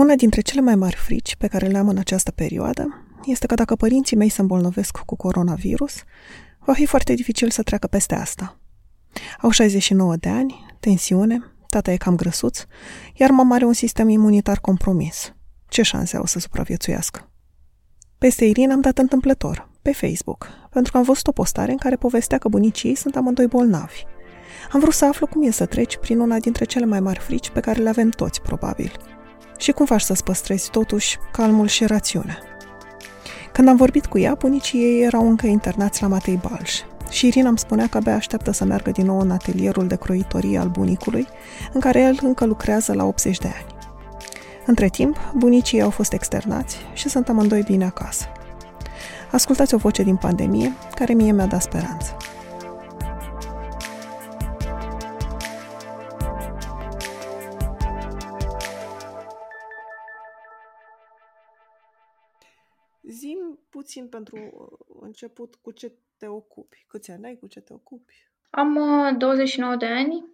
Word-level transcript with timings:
Una 0.00 0.14
dintre 0.14 0.40
cele 0.40 0.60
mai 0.60 0.74
mari 0.74 0.96
frici 0.96 1.36
pe 1.36 1.46
care 1.46 1.66
le 1.66 1.78
am 1.78 1.88
în 1.88 1.98
această 1.98 2.30
perioadă 2.30 3.04
este 3.24 3.46
că 3.46 3.54
dacă 3.54 3.74
părinții 3.74 4.16
mei 4.16 4.28
se 4.28 4.40
îmbolnăvesc 4.40 4.96
cu 4.96 5.16
coronavirus, 5.16 6.02
va 6.58 6.72
fi 6.72 6.86
foarte 6.86 7.14
dificil 7.14 7.50
să 7.50 7.62
treacă 7.62 7.86
peste 7.86 8.14
asta. 8.14 8.60
Au 9.40 9.50
69 9.50 10.16
de 10.16 10.28
ani, 10.28 10.66
tensiune, 10.80 11.52
tata 11.66 11.92
e 11.92 11.96
cam 11.96 12.16
grăsuț, 12.16 12.64
iar 13.14 13.30
mama 13.30 13.54
are 13.54 13.64
un 13.64 13.72
sistem 13.72 14.08
imunitar 14.08 14.58
compromis. 14.58 15.34
Ce 15.68 15.82
șanse 15.82 16.16
au 16.16 16.24
să 16.24 16.38
supraviețuiască? 16.38 17.30
Peste 18.18 18.44
Irina 18.44 18.72
am 18.72 18.80
dat 18.80 18.98
întâmplător, 18.98 19.70
pe 19.82 19.92
Facebook, 19.92 20.48
pentru 20.70 20.92
că 20.92 20.98
am 20.98 21.04
văzut 21.04 21.26
o 21.26 21.32
postare 21.32 21.70
în 21.70 21.78
care 21.78 21.96
povestea 21.96 22.38
că 22.38 22.48
bunicii 22.48 22.88
ei 22.88 22.94
sunt 22.94 23.16
amândoi 23.16 23.46
bolnavi. 23.46 24.02
Am 24.72 24.80
vrut 24.80 24.94
să 24.94 25.04
aflu 25.04 25.26
cum 25.26 25.42
e 25.42 25.50
să 25.50 25.66
treci 25.66 25.96
prin 25.96 26.18
una 26.18 26.38
dintre 26.38 26.64
cele 26.64 26.84
mai 26.84 27.00
mari 27.00 27.18
frici 27.18 27.50
pe 27.50 27.60
care 27.60 27.80
le 27.80 27.88
avem 27.88 28.08
toți, 28.08 28.40
probabil. 28.40 29.18
Și 29.60 29.72
cum 29.72 29.86
faci 29.86 30.00
să-ți 30.00 30.24
păstrezi 30.24 30.70
totuși 30.70 31.18
calmul 31.32 31.66
și 31.66 31.86
rațiunea. 31.86 32.38
Când 33.52 33.68
am 33.68 33.76
vorbit 33.76 34.06
cu 34.06 34.18
ea, 34.18 34.34
bunicii 34.34 34.82
ei 34.82 35.02
erau 35.02 35.28
încă 35.28 35.46
internați 35.46 36.02
la 36.02 36.08
Matei 36.08 36.40
Balș 36.48 36.80
și 37.10 37.26
Irina 37.26 37.48
îmi 37.48 37.58
spunea 37.58 37.86
că 37.86 37.96
abia 37.96 38.14
așteaptă 38.14 38.50
să 38.50 38.64
meargă 38.64 38.90
din 38.90 39.06
nou 39.06 39.20
în 39.20 39.30
atelierul 39.30 39.86
de 39.86 39.96
croitorie 39.96 40.58
al 40.58 40.68
bunicului, 40.68 41.26
în 41.72 41.80
care 41.80 42.00
el 42.00 42.18
încă 42.22 42.44
lucrează 42.44 42.92
la 42.92 43.04
80 43.04 43.38
de 43.38 43.46
ani. 43.46 43.74
Între 44.66 44.88
timp, 44.88 45.16
bunicii 45.34 45.80
au 45.80 45.90
fost 45.90 46.12
externați 46.12 46.76
și 46.92 47.08
sunt 47.08 47.28
amândoi 47.28 47.62
bine 47.62 47.84
acasă. 47.84 48.24
Ascultați 49.30 49.74
o 49.74 49.76
voce 49.76 50.02
din 50.02 50.16
pandemie 50.16 50.72
care 50.94 51.12
mie 51.12 51.32
mi-a 51.32 51.46
dat 51.46 51.62
speranță. 51.62 52.16
Puțin 63.90 64.08
pentru 64.08 64.36
uh, 64.36 64.96
început 65.00 65.54
cu 65.54 65.70
ce 65.70 65.92
te 66.18 66.26
ocupi. 66.26 66.84
Câți 66.88 67.10
ani 67.10 67.26
ai, 67.26 67.36
cu 67.36 67.46
ce 67.46 67.60
te 67.60 67.72
ocupi? 67.72 68.28
Am 68.50 68.78
29 69.18 69.72
uh, 69.72 69.78
de 69.78 69.86
ani, 69.86 70.24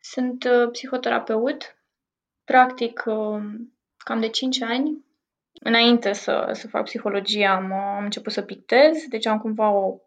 sunt 0.00 0.44
uh, 0.44 0.70
psihoterapeut, 0.70 1.76
practic 2.44 3.02
cam 3.96 4.20
de 4.20 4.28
5 4.28 4.62
ani. 4.62 5.04
Înainte 5.52 6.12
să, 6.12 6.50
să 6.52 6.68
fac 6.68 6.84
psihologie 6.84 7.46
am, 7.46 7.72
am 7.72 8.04
început 8.04 8.32
să 8.32 8.42
pictez, 8.42 9.06
deci 9.08 9.26
am 9.26 9.38
cumva 9.38 9.70
o 9.70 9.98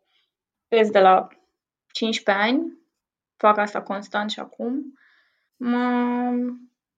pez 0.68 0.90
de 0.90 1.00
la 1.00 1.28
15 1.92 2.44
ani. 2.46 2.78
Fac 3.36 3.58
asta 3.58 3.82
constant 3.82 4.30
și 4.30 4.40
acum. 4.40 5.00
Mă 5.56 6.32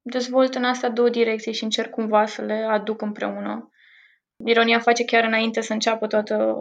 dezvolt 0.01 0.55
în 0.55 0.63
asta 0.63 0.89
două 0.89 1.09
direcții 1.09 1.53
și 1.53 1.63
încerc 1.63 1.89
cumva 1.89 2.25
să 2.25 2.41
le 2.41 2.63
aduc 2.69 3.01
împreună. 3.01 3.71
Ironia 4.45 4.79
face 4.79 5.05
chiar 5.05 5.23
înainte 5.23 5.61
să 5.61 5.73
înceapă 5.73 6.07
toată 6.07 6.55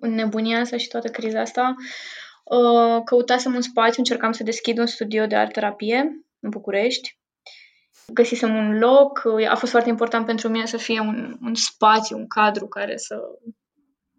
nebunia 0.00 0.58
asta 0.58 0.76
și 0.76 0.88
toată 0.88 1.08
criza 1.08 1.40
asta. 1.40 1.74
Uh, 2.44 3.02
căutasem 3.04 3.54
un 3.54 3.60
spațiu, 3.60 3.94
încercam 3.98 4.32
să 4.32 4.42
deschid 4.42 4.78
un 4.78 4.86
studio 4.86 5.26
de 5.26 5.36
art 5.36 5.52
terapie 5.52 5.98
în 6.40 6.50
București. 6.50 7.18
Găsisem 8.06 8.54
un 8.54 8.78
loc, 8.78 9.22
a 9.48 9.54
fost 9.54 9.70
foarte 9.70 9.88
important 9.88 10.26
pentru 10.26 10.48
mine 10.48 10.66
să 10.66 10.76
fie 10.76 11.00
un, 11.00 11.36
un 11.42 11.54
spațiu, 11.54 12.16
un 12.16 12.26
cadru 12.26 12.66
care 12.68 12.96
să, 12.96 13.16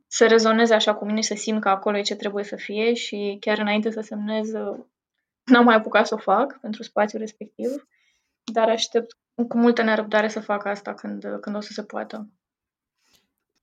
să 0.07 0.27
rezoneze 0.27 0.73
așa 0.73 0.95
cu 0.95 1.05
mine 1.05 1.21
și 1.21 1.27
să 1.27 1.35
simt 1.35 1.61
că 1.61 1.69
acolo 1.69 1.97
e 1.97 2.01
ce 2.01 2.15
trebuie 2.15 2.43
să 2.43 2.55
fie 2.55 2.93
și 2.93 3.37
chiar 3.39 3.57
înainte 3.57 3.91
să 3.91 4.01
semnez 4.01 4.51
n-am 5.43 5.63
mai 5.63 5.75
apucat 5.75 6.07
să 6.07 6.13
o 6.13 6.17
fac 6.17 6.59
pentru 6.59 6.83
spațiul 6.83 7.21
respectiv, 7.21 7.87
dar 8.43 8.69
aștept 8.69 9.17
cu 9.35 9.57
multă 9.57 9.81
nerăbdare 9.81 10.27
să 10.27 10.39
fac 10.39 10.65
asta 10.65 10.93
când, 10.93 11.25
când 11.41 11.55
o 11.55 11.59
să 11.59 11.71
se 11.71 11.83
poată. 11.83 12.29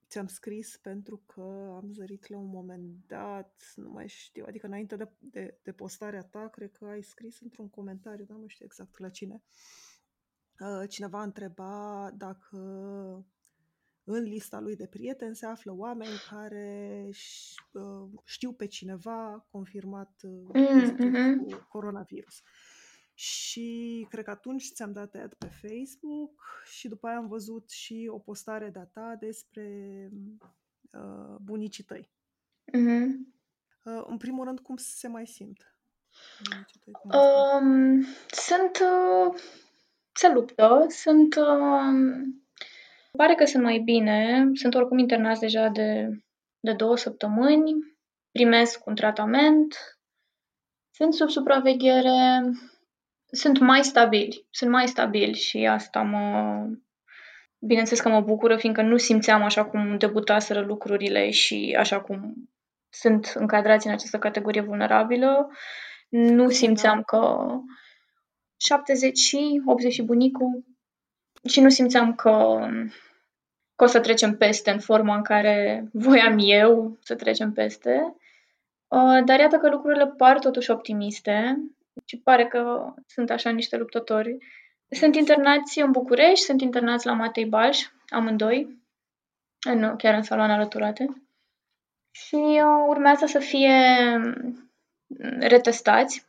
Ți-am 0.08 0.26
scris 0.26 0.76
pentru 0.76 1.22
că 1.26 1.72
am 1.74 1.92
zărit 1.92 2.28
la 2.28 2.36
un 2.36 2.48
moment 2.48 3.06
dat, 3.06 3.72
nu 3.74 3.90
mai 3.90 4.08
știu, 4.08 4.44
adică 4.48 4.66
înainte 4.66 4.96
de, 4.96 5.08
de, 5.18 5.58
de 5.62 5.72
postarea 5.72 6.22
ta, 6.22 6.48
cred 6.48 6.72
că 6.72 6.84
ai 6.84 7.02
scris 7.02 7.40
într-un 7.40 7.68
comentariu, 7.68 8.24
dar 8.24 8.36
nu 8.36 8.46
știu 8.46 8.64
exact 8.64 8.98
la 8.98 9.08
cine. 9.08 9.42
Uh, 10.60 10.88
cineva 10.88 11.22
întreba 11.22 12.10
dacă 12.16 12.56
în 14.04 14.22
lista 14.22 14.60
lui 14.60 14.76
de 14.76 14.86
prieteni 14.86 15.36
se 15.36 15.46
află 15.46 15.72
oameni 15.76 16.10
care 16.30 17.08
uh, 17.72 18.08
știu 18.24 18.52
pe 18.52 18.66
cineva 18.66 19.46
confirmat 19.50 20.20
uh, 20.22 20.48
mm, 20.52 20.96
mm-hmm. 20.96 21.58
cu 21.58 21.66
coronavirus. 21.68 22.42
Și 23.20 24.06
cred 24.10 24.24
că 24.24 24.30
atunci 24.30 24.72
ți-am 24.72 24.92
dat 24.92 25.14
ad 25.14 25.34
pe 25.34 25.46
Facebook 25.46 26.42
și 26.64 26.88
după 26.88 27.06
aia 27.06 27.16
am 27.16 27.28
văzut 27.28 27.70
și 27.70 28.08
o 28.10 28.18
postare 28.18 28.70
de-a 28.70 28.84
ta 28.84 29.16
despre 29.18 29.68
uh, 30.90 31.36
bunicii 31.40 31.84
tăi. 31.84 32.10
Mm-hmm. 32.72 33.06
Uh, 33.84 34.02
în 34.06 34.16
primul 34.16 34.44
rând, 34.44 34.60
cum 34.60 34.76
se 34.76 35.08
mai 35.08 35.26
simt? 35.26 35.76
Tăi, 36.84 36.92
um, 37.02 38.04
sunt... 38.30 38.78
Uh, 38.80 39.40
se 40.12 40.32
luptă, 40.32 40.86
sunt... 40.88 41.34
Uh, 41.34 42.26
pare 43.12 43.34
că 43.34 43.44
sunt 43.44 43.62
mai 43.62 43.78
bine, 43.78 44.50
sunt 44.54 44.74
oricum 44.74 44.98
internați 44.98 45.40
deja 45.40 45.68
de, 45.68 46.08
de 46.60 46.72
două 46.72 46.96
săptămâni, 46.96 47.72
primesc 48.30 48.86
un 48.86 48.94
tratament, 48.94 49.76
sunt 50.90 51.14
sub 51.14 51.28
supraveghere, 51.28 52.42
sunt 53.30 53.58
mai 53.58 53.84
stabili, 53.84 54.46
sunt 54.50 54.70
mai 54.70 54.88
stabili 54.88 55.34
și 55.34 55.66
asta 55.66 56.02
mă... 56.02 56.66
Bineînțeles 57.58 58.00
că 58.00 58.08
mă 58.08 58.20
bucură, 58.20 58.56
fiindcă 58.56 58.82
nu 58.82 58.96
simțeam 58.96 59.42
așa 59.42 59.64
cum 59.64 59.98
debutaseră 59.98 60.60
lucrurile 60.60 61.30
și 61.30 61.76
așa 61.78 62.00
cum 62.00 62.34
sunt 62.88 63.32
încadrați 63.34 63.86
în 63.86 63.92
această 63.92 64.18
categorie 64.18 64.60
vulnerabilă. 64.60 65.50
Nu 66.08 66.48
simțeam 66.48 67.02
că 67.02 67.46
70 68.56 69.18
și 69.18 69.62
80 69.64 69.92
și 69.92 70.02
bunicul 70.02 70.64
și 71.48 71.60
nu 71.60 71.68
simțeam 71.68 72.14
că, 72.14 72.66
că 73.76 73.84
o 73.84 73.86
să 73.86 74.00
trecem 74.00 74.36
peste 74.36 74.70
în 74.70 74.78
forma 74.78 75.16
în 75.16 75.22
care 75.22 75.88
voiam 75.92 76.36
eu 76.40 76.98
să 77.02 77.14
trecem 77.14 77.52
peste. 77.52 78.14
Uh, 78.88 79.24
dar 79.24 79.38
iată 79.38 79.56
că 79.56 79.68
lucrurile 79.68 80.06
par 80.06 80.38
totuși 80.38 80.70
optimiste 80.70 81.56
și 82.04 82.18
pare 82.18 82.46
că 82.46 82.92
sunt 83.06 83.30
așa 83.30 83.50
niște 83.50 83.76
luptători. 83.76 84.36
Sunt 84.90 85.16
internați 85.16 85.80
în 85.80 85.90
București, 85.90 86.44
sunt 86.44 86.60
internați 86.60 87.06
la 87.06 87.12
Matei 87.12 87.44
Balș, 87.44 87.78
amândoi, 88.08 88.78
în, 89.66 89.96
chiar 89.96 90.14
în 90.14 90.22
saloane 90.22 90.52
alăturate. 90.52 91.06
Și 92.10 92.34
uh, 92.34 92.84
urmează 92.88 93.26
să 93.26 93.38
fie 93.38 93.72
retestați. 95.38 96.28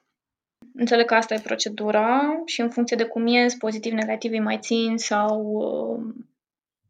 Înțeleg 0.73 1.05
că 1.05 1.13
asta 1.13 1.33
e 1.33 1.39
procedura 1.39 2.41
și 2.45 2.61
în 2.61 2.69
funcție 2.69 2.95
de 2.95 3.05
cum 3.05 3.27
ies, 3.27 3.55
pozitiv, 3.55 3.93
negativ, 3.93 4.31
îi 4.31 4.39
mai 4.39 4.57
țin 4.59 4.97
sau 4.97 5.41
uh, 5.43 6.13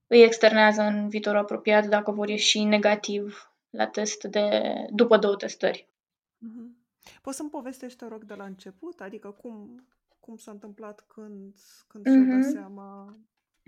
îi 0.08 0.24
externează 0.24 0.82
în 0.82 1.10
viitorul 1.10 1.40
apropiat 1.40 1.86
dacă 1.86 2.12
vor 2.12 2.30
ieși 2.30 2.64
negativ 2.64 3.52
la 3.70 3.88
test 3.88 4.24
de 4.24 4.74
după 4.90 5.18
două 5.18 5.36
testări. 5.36 5.88
Mm-hmm. 5.88 6.81
Poți 7.22 7.38
să-mi 7.38 7.50
povestești, 7.50 7.98
te 7.98 8.08
rog, 8.08 8.24
de 8.24 8.34
la 8.34 8.44
început? 8.44 9.00
Adică 9.00 9.30
cum, 9.42 9.86
cum 10.20 10.38
s-a 10.38 10.52
întâmplat 10.52 11.06
când, 11.08 11.56
când 11.88 12.04
mm-hmm. 12.08 12.30
și-o 12.30 12.36
dat 12.36 12.52
seama 12.52 13.18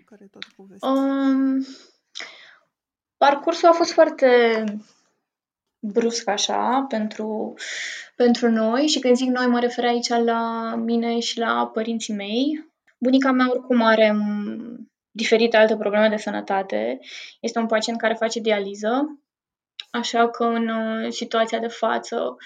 care 0.05 0.23
e 0.23 0.27
toată 0.27 0.47
povestea? 0.55 0.89
Um, 0.89 1.65
parcursul 3.17 3.67
a 3.67 3.71
fost 3.71 3.91
foarte 3.91 4.63
brusc 5.79 6.27
așa 6.27 6.85
pentru, 6.89 7.53
pentru 8.15 8.49
noi 8.49 8.87
și 8.87 8.99
când 8.99 9.15
zic 9.15 9.29
noi 9.29 9.47
mă 9.47 9.59
refer 9.59 9.85
aici 9.85 10.07
la 10.07 10.75
mine 10.75 11.19
și 11.19 11.39
la 11.39 11.67
părinții 11.73 12.13
mei. 12.13 12.71
Bunica 12.97 13.31
mea 13.31 13.49
oricum 13.49 13.81
are 13.81 14.15
diferite 15.11 15.57
alte 15.57 15.77
probleme 15.77 16.09
de 16.09 16.17
sănătate. 16.17 16.99
Este 17.39 17.59
un 17.59 17.67
pacient 17.67 17.97
care 17.97 18.13
face 18.13 18.39
dializă, 18.39 19.19
așa 19.91 20.29
că 20.29 20.43
în 20.43 20.67
uh, 20.67 21.11
situația 21.11 21.59
de 21.59 21.67
față 21.67 22.37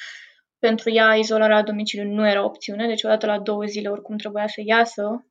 pentru 0.60 0.90
ea, 0.90 1.16
izolarea 1.16 1.56
la 1.56 1.64
domiciliu 1.64 2.10
nu 2.14 2.28
era 2.28 2.44
opțiune, 2.44 2.88
deci 2.88 3.04
odată 3.04 3.26
la 3.26 3.40
două 3.40 3.66
zile 3.66 3.90
oricum 3.90 4.18
trebuia 4.18 4.48
să 4.48 4.62
iasă. 4.66 5.26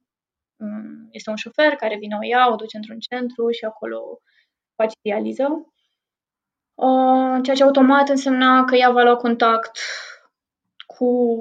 Mm, 0.56 1.08
este 1.11 1.31
un 1.31 1.37
șofer 1.37 1.75
care 1.75 1.96
vine 1.96 2.17
o 2.20 2.26
ia, 2.26 2.49
o 2.52 2.56
duce 2.56 2.76
într-un 2.76 2.99
centru 2.99 3.50
și 3.50 3.64
acolo 3.64 4.20
face 4.75 4.96
dializă. 5.02 5.73
Uh, 6.75 7.38
ceea 7.43 7.56
ce 7.56 7.62
automat 7.62 8.08
însemna 8.08 8.64
că 8.64 8.75
ea 8.75 8.90
va 8.90 9.02
lua 9.02 9.17
contact 9.17 9.78
cu 10.87 11.38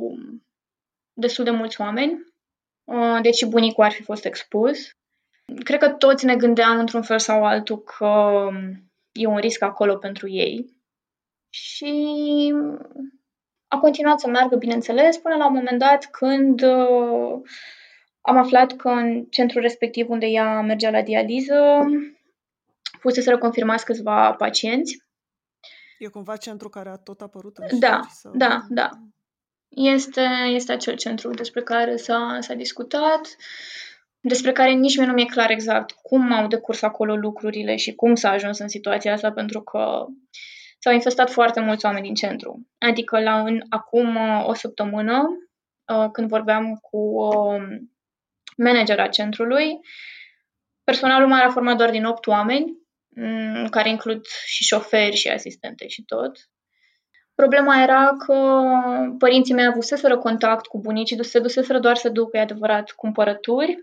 destul 1.14 1.44
de 1.44 1.52
mulți 1.52 1.82
oameni, 1.82 2.26
uh, 2.84 3.20
deci 3.22 3.46
bunicul 3.46 3.84
ar 3.84 3.92
fi 3.92 4.04
fost 4.04 4.26
expus. 4.26 4.78
Cred 5.64 5.80
că 5.80 5.90
toți 5.90 6.26
ne 6.26 6.36
gândeam 6.36 6.80
într-un 6.80 7.02
fel 7.02 7.20
sau 7.20 7.46
altul 7.46 7.78
că 7.78 8.48
e 9.12 9.28
un 9.28 9.38
risc 9.38 9.62
acolo 9.62 9.96
pentru 9.96 10.28
ei. 10.28 10.74
Și 11.50 12.54
a 13.76 13.80
continuat 13.80 14.20
să 14.20 14.28
meargă, 14.28 14.56
bineînțeles, 14.56 15.18
până 15.18 15.36
la 15.36 15.48
un 15.48 15.54
moment 15.54 15.80
dat 15.80 16.06
când 16.06 16.62
uh, 16.62 17.42
am 18.22 18.38
aflat 18.38 18.76
că 18.76 18.90
în 18.90 19.26
centrul 19.30 19.62
respectiv 19.62 20.10
unde 20.10 20.26
ea 20.26 20.62
mergea 20.62 20.90
la 20.90 21.02
dializă, 21.02 21.86
fuseseră 23.00 23.38
confirmați 23.38 23.86
câțiva 23.86 24.34
pacienți. 24.34 25.04
E 26.00 26.08
cumva 26.08 26.36
centru 26.36 26.70
care 26.70 26.90
a 26.90 26.96
tot 26.96 27.22
apărut 27.22 27.58
în 27.58 27.80
Da, 27.80 28.00
sau... 28.10 28.32
da, 28.36 28.62
da. 28.70 28.90
Este, 29.70 30.28
este 30.54 30.72
acel 30.72 30.96
centru 30.96 31.30
despre 31.30 31.62
care 31.62 31.96
s-a, 31.96 32.38
s-a 32.42 32.54
discutat, 32.54 33.36
despre 34.20 34.52
care 34.52 34.72
nici 34.72 34.98
mie 34.98 35.06
nu 35.06 35.14
mi-e 35.14 35.26
clar 35.26 35.50
exact 35.50 35.92
cum 35.92 36.32
au 36.32 36.48
decurs 36.48 36.82
acolo 36.82 37.16
lucrurile 37.16 37.76
și 37.76 37.96
cum 37.96 38.16
s-a 38.16 38.30
ajuns 38.30 38.60
în 38.60 38.68
situația 38.68 39.14
asta, 39.14 39.32
pentru 39.32 39.62
că 39.62 40.06
s-au 40.86 40.94
infestat 40.94 41.32
foarte 41.32 41.60
mulți 41.60 41.86
oameni 41.86 42.06
din 42.06 42.14
centru. 42.14 42.68
Adică 42.78 43.20
la 43.20 43.40
în, 43.40 43.62
acum 43.70 44.16
o 44.46 44.54
săptămână, 44.54 45.22
uh, 45.94 46.10
când 46.12 46.28
vorbeam 46.28 46.76
cu 46.76 46.98
um, 46.98 47.92
managera 48.58 49.08
centrului, 49.08 49.80
personalul 50.84 51.28
mai 51.28 51.40
era 51.40 51.52
format 51.52 51.78
doar 51.78 51.90
din 51.90 52.06
8 52.06 52.28
oameni, 52.28 52.78
mm, 53.08 53.68
care 53.70 53.90
includ 53.90 54.26
și 54.46 54.64
șoferi 54.64 55.16
și 55.16 55.28
asistente 55.28 55.88
și 55.88 56.04
tot. 56.04 56.32
Problema 57.36 57.82
era 57.82 58.16
că 58.26 58.64
părinții 59.18 59.54
mei 59.54 59.66
avuseseră 59.66 60.18
contact 60.18 60.66
cu 60.66 60.80
bunicii, 60.80 61.24
se 61.24 61.40
duseseră 61.40 61.80
doar 61.80 61.96
să 61.96 62.10
ducă, 62.10 62.40
adevărat, 62.40 62.92
cumpărături, 62.92 63.78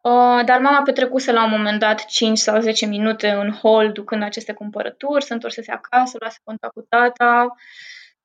uh, 0.00 0.44
dar 0.44 0.60
mama 0.60 0.82
petrecuse 0.82 1.32
la 1.32 1.44
un 1.44 1.50
moment 1.50 1.78
dat 1.78 2.04
5 2.04 2.38
sau 2.38 2.60
10 2.60 2.86
minute 2.86 3.30
în 3.30 3.52
hall 3.62 3.92
ducând 3.92 4.22
aceste 4.22 4.52
cumpărături, 4.52 5.24
se 5.24 5.32
întorsese 5.32 5.72
acasă, 5.72 6.16
luase 6.20 6.38
contact 6.44 6.72
cu 6.72 6.86
tata, 6.88 7.54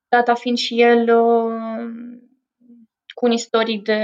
tata 0.08 0.34
fiind 0.34 0.56
și 0.56 0.80
el 0.80 1.18
uh, 1.18 1.84
cu 3.14 3.24
un 3.24 3.32
istoric 3.32 3.82
de 3.82 4.00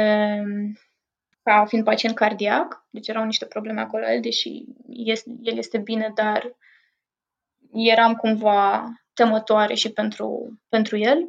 ca 1.43 1.65
fiind 1.65 1.85
pacient 1.85 2.15
cardiac, 2.15 2.87
deci 2.91 3.09
erau 3.09 3.25
niște 3.25 3.47
probleme 3.47 3.81
acolo, 3.81 4.05
deși 4.21 4.65
el 5.43 5.57
este 5.57 5.79
bine, 5.79 6.13
dar 6.15 6.57
eram 7.73 8.15
cumva 8.15 8.89
temătoare 9.15 9.75
și 9.75 9.93
pentru, 9.93 10.59
pentru 10.69 10.97
el. 10.97 11.29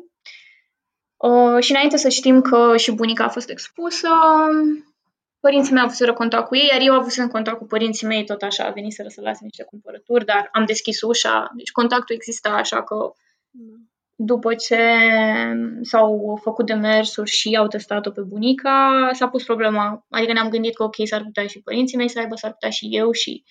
Uh, 1.18 1.64
și 1.64 1.72
înainte 1.72 1.98
să 1.98 2.10
știm 2.10 2.42
că 2.42 2.78
și 2.78 2.92
bunica 2.92 3.24
a 3.24 3.30
fost 3.30 3.50
expusă, 3.50 4.08
părinții 5.42 5.74
mei 5.74 5.82
au 5.82 5.88
avut 5.88 6.16
contact 6.16 6.48
cu 6.48 6.56
ei, 6.56 6.70
iar 6.72 6.82
eu 6.82 6.94
am 6.94 7.00
avut 7.00 7.32
contact 7.32 7.58
cu 7.58 7.66
părinții 7.66 8.08
mei, 8.08 8.26
tot 8.26 8.42
așa, 8.42 8.64
a 8.64 8.72
venit 8.72 8.94
să 8.94 9.22
lase 9.22 9.40
niște 9.44 9.64
cumpărături, 9.64 10.26
dar 10.26 10.50
am 10.52 10.66
deschis 10.66 11.02
ușa, 11.02 11.52
deci 11.56 11.72
contactul 11.72 12.16
exista, 12.16 12.50
așa 12.50 12.84
că 12.84 13.14
după 14.16 14.56
ce 14.56 14.80
s-au 15.82 16.40
făcut 16.42 16.66
demersuri 16.66 17.30
și 17.30 17.56
au 17.56 17.68
testat-o 17.68 18.10
pe 18.12 18.22
bunica, 18.22 19.10
s-a 19.14 19.28
pus 19.28 19.44
problema, 19.44 20.06
adică 20.10 20.34
ne-am 20.34 20.50
gândit 20.50 20.76
că 20.76 20.84
ok, 20.84 20.96
s-ar 21.04 21.24
putea 21.24 21.48
și 21.48 21.62
părinții 21.62 21.98
mei 21.98 22.10
să 22.10 22.20
aibă, 22.20 22.36
s-ar 22.36 22.52
putea 22.52 22.70
și 22.70 22.88
eu 22.92 23.12
și 23.12 23.44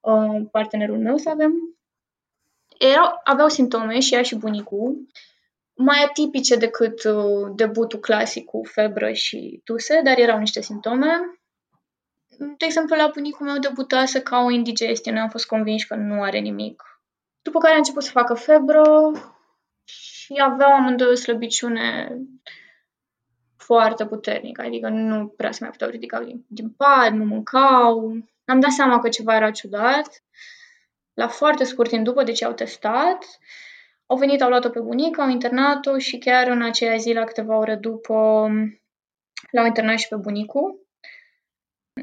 uh, 0.00 0.46
partenerul 0.50 0.98
meu 0.98 1.16
să 1.16 1.30
avem. 1.30 1.52
Erau, 2.78 3.20
aveau 3.24 3.48
simptome 3.48 4.00
și 4.00 4.14
ea 4.14 4.22
și 4.22 4.36
bunicul, 4.36 5.06
mai 5.80 6.04
atipice 6.08 6.56
decât 6.56 7.04
uh, 7.04 7.52
debutul 7.54 7.98
clasic 7.98 8.44
cu 8.44 8.60
febră 8.64 9.12
și 9.12 9.60
tuse, 9.64 10.00
dar 10.04 10.18
erau 10.18 10.38
niște 10.38 10.60
simptome. 10.60 11.06
De 12.38 12.64
exemplu, 12.64 12.96
la 12.96 13.10
bunicul 13.14 13.46
meu 13.46 13.58
debutase 13.58 14.22
ca 14.22 14.38
o 14.38 14.50
indigestie, 14.50 15.12
noi 15.12 15.20
am 15.20 15.28
fost 15.28 15.46
convinși 15.46 15.86
că 15.86 15.94
nu 15.94 16.22
are 16.22 16.38
nimic. 16.38 16.82
După 17.42 17.58
care 17.58 17.74
a 17.74 17.76
început 17.76 18.02
să 18.02 18.10
facă 18.10 18.34
febră 18.34 19.12
și 19.84 20.34
aveau 20.40 20.72
amândoi 20.72 21.10
o 21.10 21.14
slăbiciune 21.14 22.18
foarte 23.56 24.06
puternică, 24.06 24.62
adică 24.62 24.88
nu 24.88 25.26
prea 25.26 25.52
se 25.52 25.58
mai 25.60 25.70
puteau 25.70 25.90
ridica 25.90 26.22
din, 26.22 26.44
din 26.48 26.70
pat, 26.70 27.12
nu 27.12 27.24
mâncau. 27.24 28.16
Am 28.44 28.60
dat 28.60 28.70
seama 28.70 28.98
că 28.98 29.08
ceva 29.08 29.36
era 29.36 29.50
ciudat 29.50 30.22
la 31.14 31.28
foarte 31.28 31.64
scurt 31.64 31.88
timp 31.88 32.04
după, 32.04 32.22
deci 32.22 32.42
au 32.42 32.52
testat, 32.52 33.24
au 34.10 34.16
venit, 34.16 34.42
au 34.42 34.48
luat-o 34.48 34.68
pe 34.68 34.80
bunica, 34.80 35.22
au 35.22 35.28
internat-o 35.28 35.98
și 35.98 36.18
chiar 36.18 36.46
în 36.46 36.62
aceea 36.62 36.96
zi, 36.96 37.12
la 37.12 37.24
câteva 37.24 37.56
ore 37.56 37.74
după, 37.74 38.14
l-au 39.50 39.66
internat 39.66 39.98
și 39.98 40.08
pe 40.08 40.16
bunicul. 40.16 40.86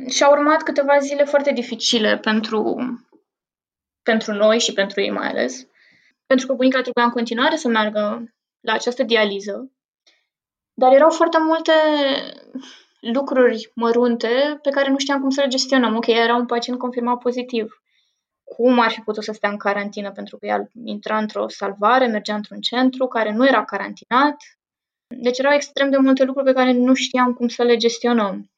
Și 0.09 0.23
au 0.23 0.31
urmat 0.31 0.63
câteva 0.63 0.97
zile 0.97 1.23
foarte 1.23 1.51
dificile 1.51 2.17
pentru, 2.17 2.75
pentru 4.03 4.31
noi 4.33 4.59
și 4.59 4.73
pentru 4.73 5.01
ei 5.01 5.11
mai 5.11 5.27
ales. 5.27 5.67
Pentru 6.25 6.47
că 6.47 6.53
bunica 6.53 6.81
trebuia 6.81 7.05
în 7.05 7.11
continuare 7.11 7.55
să 7.55 7.67
meargă 7.67 8.33
la 8.59 8.73
această 8.73 9.03
dializă. 9.03 9.71
Dar 10.73 10.93
erau 10.93 11.09
foarte 11.09 11.37
multe 11.39 11.71
lucruri 12.99 13.71
mărunte 13.75 14.59
pe 14.61 14.69
care 14.69 14.89
nu 14.89 14.97
știam 14.97 15.19
cum 15.19 15.29
să 15.29 15.41
le 15.41 15.47
gestionăm. 15.47 15.95
Ok, 15.95 16.07
era 16.07 16.35
un 16.35 16.45
pacient 16.45 16.79
confirmat 16.79 17.17
pozitiv 17.17 17.84
cum 18.45 18.79
ar 18.79 18.91
fi 18.91 19.01
putut 19.01 19.23
să 19.23 19.31
stea 19.31 19.49
în 19.49 19.57
carantină, 19.57 20.11
pentru 20.11 20.37
că 20.37 20.45
el 20.45 20.69
intra 20.83 21.17
într-o 21.17 21.47
salvare, 21.47 22.07
mergea 22.07 22.35
într-un 22.35 22.59
centru 22.59 23.07
care 23.07 23.31
nu 23.31 23.47
era 23.47 23.65
carantinat. 23.65 24.35
Deci 25.07 25.37
erau 25.37 25.53
extrem 25.53 25.89
de 25.89 25.97
multe 25.97 26.23
lucruri 26.23 26.47
pe 26.47 26.53
care 26.53 26.71
nu 26.71 26.93
știam 26.93 27.33
cum 27.33 27.47
să 27.47 27.63
le 27.63 27.75
gestionăm. 27.75 28.51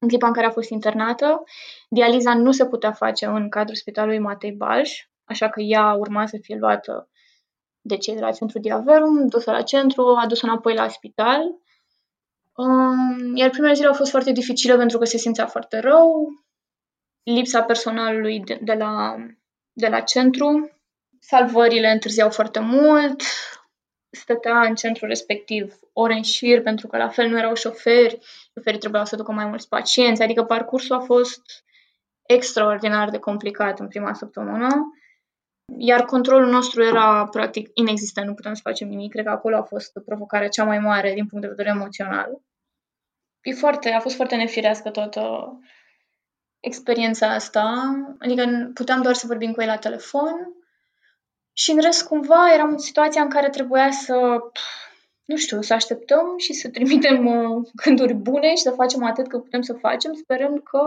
În 0.00 0.08
clipa 0.08 0.26
în 0.26 0.32
care 0.32 0.46
a 0.46 0.50
fost 0.50 0.70
internată, 0.70 1.42
dializa 1.88 2.34
nu 2.34 2.52
se 2.52 2.66
putea 2.66 2.92
face 2.92 3.26
în 3.26 3.48
cadrul 3.48 3.74
spitalului 3.74 4.18
Matei 4.18 4.52
Balș, 4.52 4.90
așa 5.24 5.48
că 5.48 5.60
ea 5.60 5.92
urma 5.92 6.26
să 6.26 6.38
fie 6.40 6.56
luată 6.56 7.08
de 7.80 7.96
cei 7.96 8.14
de 8.14 8.20
la 8.20 8.30
centru 8.30 8.58
Diaverum, 8.58 9.28
dusă 9.28 9.50
la 9.50 9.62
centru, 9.62 10.04
adusă 10.04 10.46
înapoi 10.46 10.74
la 10.74 10.88
spital. 10.88 11.42
Um, 12.52 13.36
iar 13.36 13.50
primele 13.50 13.74
zile 13.74 13.86
au 13.86 13.94
fost 13.94 14.10
foarte 14.10 14.32
dificile 14.32 14.76
pentru 14.76 14.98
că 14.98 15.04
se 15.04 15.16
simțea 15.16 15.46
foarte 15.46 15.78
rău, 15.78 16.28
lipsa 17.22 17.62
personalului 17.62 18.40
de, 18.40 18.58
de, 18.62 18.72
la, 18.72 19.16
de 19.72 19.88
la 19.88 20.00
centru, 20.00 20.70
salvările 21.20 21.90
întârziau 21.90 22.30
foarte 22.30 22.58
mult, 22.58 23.22
stătea 24.10 24.60
în 24.60 24.74
centrul 24.74 25.08
respectiv 25.08 25.78
ore 25.92 26.14
în 26.14 26.22
șir 26.22 26.62
pentru 26.62 26.86
că 26.86 26.96
la 26.96 27.08
fel 27.08 27.28
nu 27.28 27.38
erau 27.38 27.54
șoferi, 27.54 28.18
șoferii 28.54 28.78
trebuiau 28.78 29.04
să 29.04 29.16
ducă 29.16 29.32
mai 29.32 29.46
mulți 29.46 29.68
pacienți, 29.68 30.22
adică 30.22 30.44
parcursul 30.44 30.96
a 30.96 31.00
fost 31.00 31.64
extraordinar 32.26 33.10
de 33.10 33.18
complicat 33.18 33.80
în 33.80 33.88
prima 33.88 34.12
săptămână, 34.14 34.68
iar 35.78 36.04
controlul 36.04 36.50
nostru 36.50 36.82
era 36.82 37.26
practic 37.26 37.70
inexistent, 37.74 38.26
nu 38.26 38.34
puteam 38.34 38.54
să 38.54 38.60
facem 38.64 38.88
nimic, 38.88 39.10
cred 39.10 39.24
că 39.24 39.30
acolo 39.30 39.56
a 39.56 39.62
fost 39.62 39.92
provocarea 40.04 40.48
cea 40.48 40.64
mai 40.64 40.78
mare 40.78 41.12
din 41.14 41.26
punct 41.26 41.44
de 41.44 41.50
vedere 41.50 41.68
emoțional. 41.68 42.40
E 43.42 43.52
foarte, 43.52 43.88
a 43.88 44.00
fost 44.00 44.14
foarte 44.14 44.36
nefirească 44.36 44.90
toată, 44.90 45.52
experiența 46.60 47.32
asta, 47.32 47.74
adică 48.18 48.70
puteam 48.74 49.02
doar 49.02 49.14
să 49.14 49.26
vorbim 49.26 49.52
cu 49.52 49.60
el 49.60 49.66
la 49.66 49.76
telefon 49.76 50.54
și 51.52 51.70
în 51.70 51.80
rest 51.80 52.06
cumva 52.06 52.52
eram 52.54 52.70
în 52.70 52.78
situația 52.78 53.22
în 53.22 53.28
care 53.28 53.48
trebuia 53.48 53.90
să, 53.90 54.38
nu 55.24 55.36
știu, 55.36 55.60
să 55.60 55.74
așteptăm 55.74 56.34
și 56.36 56.52
să 56.52 56.68
trimitem 56.68 57.26
uh, 57.26 57.68
gânduri 57.84 58.14
bune 58.14 58.48
și 58.48 58.62
să 58.62 58.70
facem 58.70 59.04
atât 59.04 59.28
cât 59.28 59.42
putem 59.42 59.60
să 59.62 59.72
facem, 59.72 60.12
sperând 60.12 60.62
că 60.62 60.80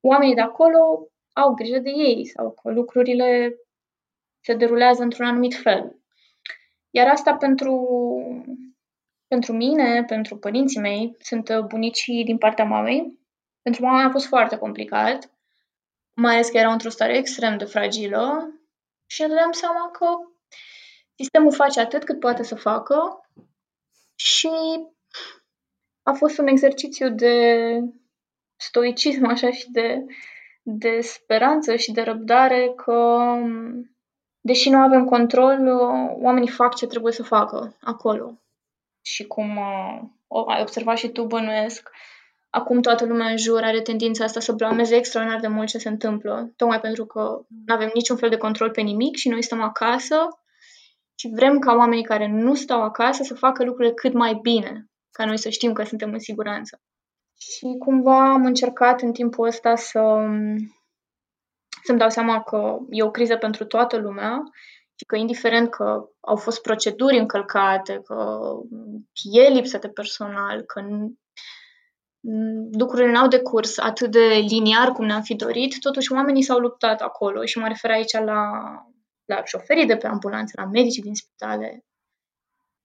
oamenii 0.00 0.34
de 0.34 0.40
acolo 0.40 1.08
au 1.32 1.54
grijă 1.54 1.78
de 1.78 1.90
ei 1.90 2.26
sau 2.26 2.50
că 2.62 2.70
lucrurile 2.70 3.54
se 4.40 4.54
derulează 4.54 5.02
într-un 5.02 5.26
anumit 5.26 5.54
fel. 5.54 5.96
Iar 6.90 7.06
asta 7.06 7.34
pentru, 7.34 7.86
pentru 9.28 9.52
mine, 9.52 10.04
pentru 10.04 10.36
părinții 10.36 10.80
mei, 10.80 11.16
sunt 11.18 11.60
bunicii 11.66 12.24
din 12.24 12.38
partea 12.38 12.64
mamei, 12.64 13.17
pentru 13.68 13.86
mama 13.86 14.04
a 14.04 14.10
fost 14.10 14.26
foarte 14.26 14.56
complicat, 14.56 15.30
mai 16.14 16.32
ales 16.34 16.48
că 16.48 16.56
era 16.56 16.72
într-o 16.72 16.88
stare 16.88 17.16
extrem 17.16 17.58
de 17.58 17.64
fragilă 17.64 18.52
și 19.06 19.20
ne 19.20 19.28
dădeam 19.28 19.52
seama 19.52 19.90
că 19.90 20.06
sistemul 21.14 21.52
face 21.52 21.80
atât 21.80 22.04
cât 22.04 22.20
poate 22.20 22.42
să 22.42 22.54
facă 22.54 23.20
și 24.16 24.50
a 26.02 26.12
fost 26.12 26.38
un 26.38 26.46
exercițiu 26.46 27.10
de 27.10 27.44
stoicism 28.56 29.26
așa 29.26 29.50
și 29.50 29.70
de, 29.70 30.04
de 30.62 31.00
speranță 31.00 31.76
și 31.76 31.92
de 31.92 32.02
răbdare 32.02 32.72
că 32.76 33.32
deși 34.40 34.70
nu 34.70 34.78
avem 34.78 35.04
control, 35.04 35.68
oamenii 36.22 36.48
fac 36.48 36.74
ce 36.74 36.86
trebuie 36.86 37.12
să 37.12 37.22
facă 37.22 37.76
acolo. 37.80 38.38
Și 39.02 39.26
cum 39.26 39.56
uh, 39.56 40.44
ai 40.46 40.60
observat 40.60 40.96
și 40.96 41.08
tu, 41.08 41.24
bănuiesc, 41.24 41.90
acum 42.50 42.80
toată 42.80 43.04
lumea 43.04 43.30
în 43.30 43.36
jur 43.36 43.62
are 43.62 43.80
tendința 43.80 44.24
asta 44.24 44.40
să 44.40 44.52
blameze 44.52 44.96
extraordinar 44.96 45.40
de 45.40 45.48
mult 45.48 45.68
ce 45.68 45.78
se 45.78 45.88
întâmplă, 45.88 46.52
tocmai 46.56 46.80
pentru 46.80 47.06
că 47.06 47.40
nu 47.66 47.74
avem 47.74 47.90
niciun 47.94 48.16
fel 48.16 48.28
de 48.28 48.36
control 48.36 48.70
pe 48.70 48.80
nimic 48.80 49.16
și 49.16 49.28
noi 49.28 49.42
stăm 49.42 49.60
acasă 49.60 50.16
și 51.14 51.30
vrem 51.34 51.58
ca 51.58 51.74
oamenii 51.74 52.04
care 52.04 52.26
nu 52.26 52.54
stau 52.54 52.82
acasă 52.82 53.22
să 53.22 53.34
facă 53.34 53.64
lucrurile 53.64 53.94
cât 53.94 54.12
mai 54.12 54.38
bine, 54.42 54.90
ca 55.10 55.24
noi 55.24 55.38
să 55.38 55.48
știm 55.48 55.72
că 55.72 55.84
suntem 55.84 56.12
în 56.12 56.18
siguranță. 56.18 56.80
Și 57.40 57.76
cumva 57.78 58.32
am 58.32 58.44
încercat 58.44 59.00
în 59.00 59.12
timpul 59.12 59.46
ăsta 59.46 59.74
să 59.74 60.00
să-mi 61.82 61.98
dau 61.98 62.08
seama 62.08 62.42
că 62.42 62.78
e 62.90 63.02
o 63.02 63.10
criză 63.10 63.36
pentru 63.36 63.64
toată 63.64 63.96
lumea 63.96 64.42
și 64.94 65.04
că 65.06 65.16
indiferent 65.16 65.70
că 65.70 66.08
au 66.20 66.36
fost 66.36 66.62
proceduri 66.62 67.18
încălcate, 67.18 68.00
că 68.04 68.38
e 69.32 69.48
lipsă 69.48 69.78
de 69.78 69.88
personal, 69.88 70.62
că 70.62 70.80
lucrurile 72.78 73.10
n-au 73.10 73.28
decurs 73.28 73.78
atât 73.78 74.10
de 74.10 74.44
liniar 74.48 74.92
cum 74.92 75.04
ne-am 75.04 75.22
fi 75.22 75.34
dorit, 75.34 75.78
totuși 75.80 76.12
oamenii 76.12 76.42
s-au 76.42 76.58
luptat 76.58 77.00
acolo 77.00 77.44
și 77.44 77.58
mă 77.58 77.68
refer 77.68 77.90
aici 77.90 78.12
la, 78.12 78.50
la 79.24 79.44
șoferii 79.44 79.86
de 79.86 79.96
pe 79.96 80.06
ambulanțe, 80.06 80.52
la 80.56 80.66
medicii 80.66 81.02
din 81.02 81.14
spitale. 81.14 81.82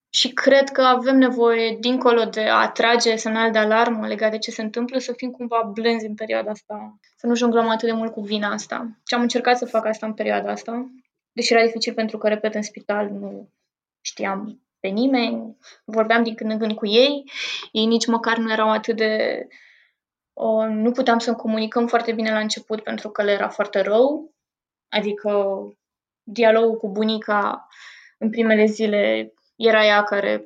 Și 0.09 0.33
cred 0.33 0.69
că 0.69 0.81
avem 0.81 1.17
nevoie, 1.17 1.77
dincolo 1.79 2.23
de 2.23 2.41
a 2.41 2.69
trage 2.69 3.15
semnal 3.15 3.51
de 3.51 3.57
alarmă 3.57 4.07
legat 4.07 4.31
de 4.31 4.37
ce 4.37 4.51
se 4.51 4.61
întâmplă, 4.61 4.97
să 4.99 5.13
fim 5.13 5.31
cumva 5.31 5.71
blânzi 5.73 6.05
în 6.05 6.15
perioada 6.15 6.51
asta, 6.51 6.97
să 7.17 7.27
nu 7.27 7.35
jonglăm 7.35 7.69
atât 7.69 7.87
de 7.87 7.95
mult 7.95 8.11
cu 8.11 8.21
vina 8.21 8.51
asta. 8.51 8.87
Și 9.07 9.13
am 9.13 9.21
încercat 9.21 9.57
să 9.57 9.65
fac 9.65 9.85
asta 9.85 10.05
în 10.05 10.13
perioada 10.13 10.51
asta, 10.51 10.91
deși 11.31 11.53
era 11.53 11.65
dificil 11.65 11.93
pentru 11.93 12.17
că, 12.17 12.27
repet, 12.27 12.55
în 12.55 12.61
spital 12.61 13.09
nu 13.09 13.49
știam 14.01 14.61
pe 14.83 14.89
nimeni, 14.89 15.57
vorbeam 15.85 16.23
din 16.23 16.35
când 16.35 16.51
în 16.51 16.59
când 16.59 16.73
cu 16.73 16.87
ei, 16.87 17.31
ei 17.71 17.85
nici 17.85 18.05
măcar 18.05 18.37
nu 18.37 18.51
erau 18.51 18.69
atât 18.69 18.95
de... 18.95 19.47
O, 20.33 20.65
nu 20.65 20.91
puteam 20.91 21.19
să 21.19 21.33
comunicăm 21.33 21.87
foarte 21.87 22.11
bine 22.11 22.31
la 22.31 22.39
început 22.39 22.83
pentru 22.83 23.09
că 23.09 23.23
le 23.23 23.31
era 23.31 23.49
foarte 23.49 23.81
rău, 23.81 24.33
adică 24.89 25.57
dialogul 26.23 26.77
cu 26.77 26.89
bunica 26.89 27.67
în 28.17 28.29
primele 28.29 28.65
zile 28.65 29.33
era 29.55 29.85
ea 29.85 30.03
care 30.03 30.43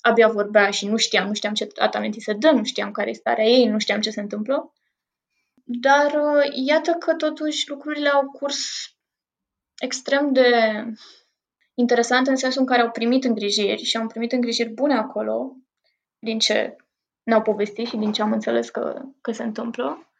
abia 0.00 0.28
vorbea 0.28 0.70
și 0.70 0.86
nu 0.86 0.96
știam, 0.96 1.26
nu 1.26 1.34
știam 1.34 1.54
ce 1.54 1.66
tratamente 1.66 2.20
să 2.20 2.32
dăm, 2.32 2.56
nu 2.56 2.64
știam 2.64 2.90
care 2.90 3.10
e 3.10 3.12
starea 3.12 3.44
ei, 3.44 3.66
nu 3.66 3.78
știam 3.78 4.00
ce 4.00 4.10
se 4.10 4.20
întâmplă. 4.20 4.72
Dar 5.64 6.12
iată 6.66 6.92
că 6.92 7.14
totuși 7.14 7.68
lucrurile 7.68 8.08
au 8.08 8.30
curs 8.30 8.58
extrem 9.78 10.32
de 10.32 10.84
interesant 11.74 12.26
în 12.26 12.36
sensul 12.36 12.60
în 12.60 12.66
care 12.66 12.82
au 12.82 12.90
primit 12.90 13.24
îngrijiri 13.24 13.82
și 13.82 13.96
au 13.96 14.06
primit 14.06 14.32
îngrijiri 14.32 14.70
bune 14.70 14.94
acolo, 14.94 15.56
din 16.18 16.38
ce 16.38 16.76
ne-au 17.22 17.42
povestit 17.42 17.86
și 17.86 17.96
din 17.96 18.12
ce 18.12 18.22
am 18.22 18.32
înțeles 18.32 18.70
că, 18.70 19.02
că 19.20 19.32
se 19.32 19.42
întâmplă. 19.42 20.10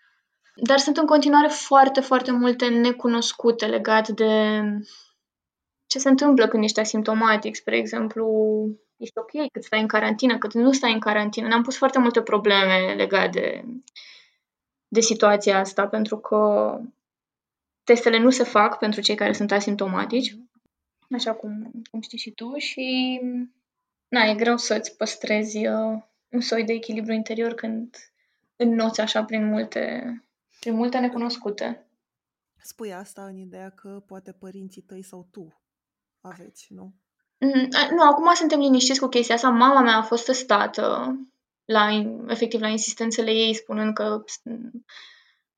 Dar 0.54 0.78
sunt 0.78 0.96
în 0.96 1.06
continuare 1.06 1.48
foarte, 1.48 2.00
foarte 2.00 2.30
multe 2.30 2.68
necunoscute 2.68 3.66
legate 3.66 4.12
de 4.12 4.62
ce 5.86 5.98
se 5.98 6.08
întâmplă 6.08 6.48
când 6.48 6.62
ești 6.62 6.80
asimptomatic. 6.80 7.56
Spre 7.56 7.76
exemplu, 7.76 8.26
ești 8.96 9.18
ok 9.18 9.30
cât 9.52 9.64
stai 9.64 9.80
în 9.80 9.86
carantină, 9.86 10.38
cât 10.38 10.54
nu 10.54 10.72
stai 10.72 10.92
în 10.92 11.00
carantină. 11.00 11.46
Ne-am 11.46 11.62
pus 11.62 11.76
foarte 11.76 11.98
multe 11.98 12.22
probleme 12.22 12.94
legate 12.96 13.28
de, 13.40 13.64
de 14.88 15.00
situația 15.00 15.58
asta, 15.58 15.86
pentru 15.86 16.18
că 16.18 16.72
testele 17.84 18.18
nu 18.18 18.30
se 18.30 18.44
fac 18.44 18.78
pentru 18.78 19.00
cei 19.00 19.14
care 19.14 19.32
sunt 19.32 19.52
asimptomatici 19.52 20.36
așa 21.14 21.34
cum, 21.34 21.70
cum 21.90 22.00
știi 22.00 22.18
și 22.18 22.30
tu, 22.30 22.58
și 22.58 23.20
na, 24.08 24.22
e 24.22 24.34
greu 24.34 24.56
să-ți 24.56 24.96
păstrezi 24.96 25.66
uh, 25.66 26.02
un 26.28 26.40
soi 26.40 26.64
de 26.64 26.72
echilibru 26.72 27.12
interior 27.12 27.54
când 27.54 27.96
înnoți 28.56 29.00
așa 29.00 29.24
prin 29.24 29.44
multe, 29.44 30.14
prin 30.60 30.74
multe 30.74 30.98
necunoscute. 30.98 31.86
Spui 32.62 32.92
asta 32.92 33.24
în 33.24 33.36
ideea 33.36 33.70
că 33.70 34.02
poate 34.06 34.32
părinții 34.32 34.82
tăi 34.82 35.02
sau 35.02 35.28
tu 35.30 35.60
aveți, 36.20 36.66
nu? 36.68 36.94
Mm, 37.38 37.68
nu, 37.90 38.02
acum 38.02 38.34
suntem 38.34 38.60
liniștiți 38.60 39.00
cu 39.00 39.06
chestia 39.06 39.34
asta. 39.34 39.48
Mama 39.48 39.80
mea 39.80 39.96
a 39.96 40.02
fost 40.02 40.24
testată 40.24 41.14
la, 41.64 41.88
efectiv 42.28 42.60
la 42.60 42.68
insistențele 42.68 43.30
ei, 43.30 43.54
spunând 43.54 43.94
că 43.94 44.24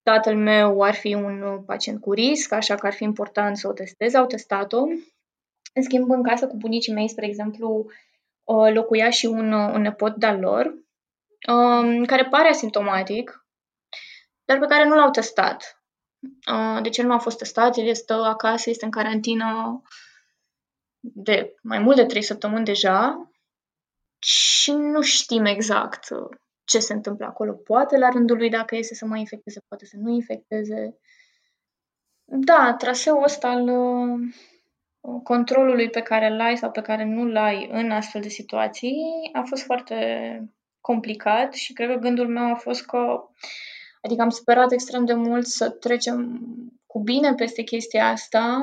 tatăl 0.03 0.37
meu 0.37 0.83
ar 0.83 0.95
fi 0.95 1.15
un 1.15 1.63
pacient 1.67 2.01
cu 2.01 2.13
risc, 2.13 2.53
așa 2.53 2.75
că 2.75 2.87
ar 2.87 2.93
fi 2.93 3.05
important 3.05 3.57
să 3.57 3.69
o 3.69 3.73
testeze. 3.73 4.17
Au 4.17 4.27
testat-o 4.27 4.83
în 5.73 5.83
schimb, 5.83 6.11
în 6.11 6.23
casă 6.23 6.47
cu 6.47 6.57
bunicii 6.57 6.93
mei, 6.93 7.09
spre 7.09 7.27
exemplu, 7.27 7.87
locuia 8.73 9.11
și 9.11 9.27
un, 9.27 9.53
un 9.53 9.81
nepot 9.81 10.15
de-al 10.17 10.41
lor, 10.41 10.75
um, 11.49 12.05
care 12.05 12.25
pare 12.25 12.49
asimptomatic, 12.49 13.47
dar 14.45 14.59
pe 14.59 14.67
care 14.67 14.89
nu 14.89 14.95
l-au 14.95 15.11
testat. 15.11 15.83
Uh, 16.53 16.83
deci 16.83 16.99
el 16.99 17.07
nu 17.07 17.13
a 17.13 17.19
fost 17.19 17.39
testat, 17.39 17.77
el 17.77 17.95
stă 17.95 18.15
acasă, 18.15 18.71
este 18.71 18.85
în 18.85 18.91
carantină 18.91 19.83
de 21.01 21.55
mai 21.63 21.79
mult 21.79 21.97
de 21.97 22.05
trei 22.05 22.23
săptămâni 22.23 22.65
deja 22.65 23.31
și 24.19 24.73
nu 24.73 25.01
știm 25.01 25.45
exact 25.45 26.09
ce 26.65 26.79
se 26.79 26.93
întâmplă 26.93 27.27
acolo. 27.27 27.53
Poate 27.53 27.97
la 27.97 28.09
rândul 28.09 28.37
lui 28.37 28.51
dacă 28.51 28.75
iese 28.75 28.95
să 28.95 29.07
mai 29.07 29.21
infecteze, 29.21 29.61
poate 29.69 29.87
să 29.87 29.97
nu 29.97 30.11
infecteze. 30.11 30.99
Da, 32.25 32.75
traseul 32.79 33.23
ăsta 33.23 33.49
al, 33.49 33.69
controlului 35.23 35.91
pe 35.91 36.01
care 36.01 36.27
îl 36.27 36.41
ai 36.41 36.57
sau 36.57 36.71
pe 36.71 36.81
care 36.81 37.05
nu 37.05 37.21
îl 37.21 37.37
ai 37.37 37.69
în 37.73 37.91
astfel 37.91 38.21
de 38.21 38.29
situații 38.29 38.97
a 39.33 39.43
fost 39.43 39.63
foarte 39.63 39.97
complicat 40.81 41.55
și 41.55 41.73
cred 41.73 41.89
că 41.89 41.95
gândul 41.95 42.29
meu 42.29 42.51
a 42.51 42.55
fost 42.55 42.85
că, 42.85 43.29
adică 44.03 44.23
am 44.23 44.29
sperat 44.29 44.73
extrem 44.73 45.05
de 45.05 45.15
mult 45.15 45.47
să 45.47 45.71
trecem 45.71 46.41
cu 46.87 47.01
bine 47.01 47.35
peste 47.35 47.63
chestia 47.63 48.09
asta, 48.09 48.63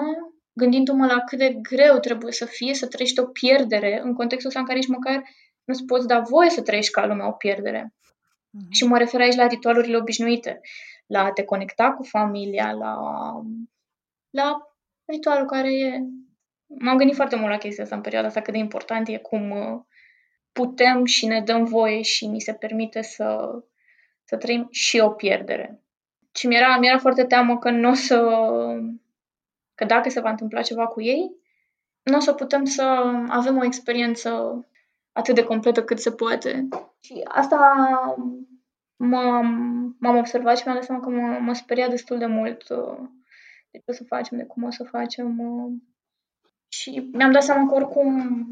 gândindu-mă 0.53 1.05
la 1.05 1.19
cât 1.19 1.37
de 1.37 1.59
greu 1.61 1.97
trebuie 1.97 2.31
să 2.31 2.45
fie 2.45 2.73
să 2.73 2.87
trăiești 2.87 3.19
o 3.19 3.25
pierdere 3.25 4.01
în 4.03 4.13
contextul 4.13 4.47
ăsta 4.47 4.59
în 4.59 4.65
care 4.65 4.77
nici 4.77 4.87
măcar 4.87 5.23
nu-ți 5.63 5.85
poți 5.85 6.07
da 6.07 6.19
voie 6.19 6.49
să 6.49 6.61
trăiești 6.61 6.91
ca 6.91 7.05
lumea 7.05 7.27
o 7.27 7.31
pierdere. 7.31 7.93
Mm-hmm. 7.93 8.69
Și 8.69 8.85
mă 8.85 8.97
refer 8.97 9.21
aici 9.21 9.35
la 9.35 9.47
ritualurile 9.47 9.97
obișnuite, 9.97 10.61
la 11.05 11.23
a 11.23 11.31
te 11.31 11.43
conecta 11.43 11.91
cu 11.91 12.03
familia, 12.03 12.71
la, 12.71 12.95
la 14.29 14.57
ritualul 15.05 15.47
care 15.47 15.73
e 15.73 16.03
M-am 16.77 16.97
gândit 16.97 17.15
foarte 17.15 17.35
mult 17.35 17.49
la 17.49 17.57
chestia 17.57 17.83
asta 17.83 17.95
în 17.95 18.01
perioada 18.01 18.27
asta, 18.27 18.41
cât 18.41 18.53
de 18.53 18.59
important 18.59 19.07
e 19.07 19.17
cum 19.17 19.51
uh, 19.51 19.79
putem 20.51 21.05
și 21.05 21.25
ne 21.25 21.41
dăm 21.41 21.63
voie 21.63 22.01
și 22.01 22.27
ni 22.27 22.39
se 22.39 22.53
permite 22.53 23.01
să, 23.01 23.59
să 24.23 24.37
trăim 24.37 24.67
și 24.69 24.99
o 24.99 25.09
pierdere. 25.09 25.81
Și 26.35 26.47
mi-era, 26.47 26.77
mi-era 26.77 26.97
foarte 26.97 27.23
teamă 27.23 27.57
că 27.57 27.69
nu 27.69 27.89
o 27.89 27.93
să, 27.93 28.19
că 29.75 29.85
dacă 29.85 30.09
se 30.09 30.19
va 30.19 30.29
întâmpla 30.29 30.61
ceva 30.61 30.87
cu 30.87 31.01
ei, 31.01 31.31
nu 32.01 32.17
o 32.17 32.19
să 32.19 32.33
putem 32.33 32.65
să 32.65 32.83
avem 33.27 33.57
o 33.57 33.63
experiență 33.63 34.63
atât 35.11 35.35
de 35.35 35.43
completă 35.43 35.83
cât 35.83 35.99
se 35.99 36.11
poate. 36.11 36.67
Și 36.99 37.21
asta 37.23 37.57
m-am, 38.95 39.47
m-am 39.99 40.17
observat 40.17 40.57
și 40.57 40.63
mi-am 40.65 40.77
dat 40.77 40.85
seama 40.85 41.01
că 41.01 41.09
mă, 41.09 41.39
mă 41.39 41.53
speria 41.53 41.87
destul 41.87 42.17
de 42.17 42.25
mult 42.25 42.69
uh, 42.69 42.97
de 43.71 43.77
ce 43.77 43.83
o 43.85 43.93
să 43.93 44.03
facem, 44.03 44.37
de 44.37 44.43
cum 44.43 44.63
o 44.63 44.71
să 44.71 44.83
facem. 44.83 45.41
Uh, 46.69 46.75
și 46.77 47.09
mi-am 47.11 47.31
dat 47.31 47.43
seama 47.43 47.67
că 47.67 47.75
oricum, 47.75 48.47